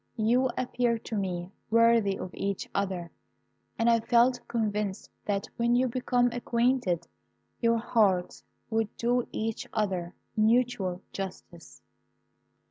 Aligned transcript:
You 0.17 0.49
appeared 0.57 1.05
to 1.05 1.15
me 1.15 1.51
worthy 1.69 2.17
of 2.17 2.31
each 2.33 2.67
other, 2.73 3.11
and 3.77 3.87
I 3.87 3.99
felt 3.99 4.39
convinced 4.47 5.11
that 5.25 5.45
when 5.57 5.75
you 5.75 5.87
became 5.87 6.31
acquainted, 6.31 7.07
your 7.61 7.77
hearts 7.77 8.43
would 8.71 8.97
do 8.97 9.27
each 9.31 9.67
other 9.73 10.15
mutual 10.35 11.03
justice. 11.13 11.83